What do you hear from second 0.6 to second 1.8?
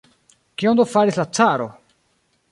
Kion do faris la caro?